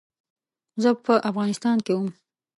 زه 0.81 0.89
په 1.05 1.13
افغانستان 1.29 1.77
کې 1.85 1.91
وم. 1.95 2.09